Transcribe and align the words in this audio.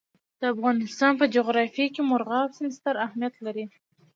د 0.39 0.41
افغانستان 0.53 1.11
په 1.19 1.25
جغرافیه 1.35 1.87
کې 1.93 2.01
مورغاب 2.09 2.49
سیند 2.57 2.75
ستر 2.77 2.95
اهمیت 3.05 3.35
لري. 3.45 3.65